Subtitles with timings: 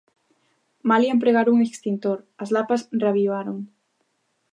[0.91, 3.57] Malia empregar un extintor, as lapas reavivaron.